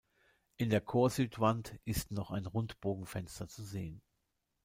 [0.57, 4.01] In der Chorsüdwand ist noch ein Rundbogenfenster zu sehen.